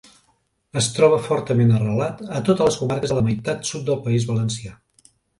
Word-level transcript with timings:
Es 0.79 0.85
troba 0.93 1.17
fortament 1.25 1.73
arrelat 1.75 2.23
a 2.39 2.41
totes 2.47 2.67
les 2.69 2.77
comarques 2.83 3.13
de 3.13 3.17
la 3.17 3.23
meitat 3.27 3.69
sud 3.73 3.85
del 3.91 3.99
País 4.07 4.27
Valencià. 4.31 4.73